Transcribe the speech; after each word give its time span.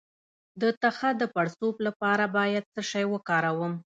د 0.61 0.63
تخه 0.81 1.09
د 1.21 1.23
پړسوب 1.33 1.75
لپاره 1.87 2.23
باید 2.37 2.63
څه 2.73 2.81
شی 2.91 3.05
وکاروم؟ 3.13 3.73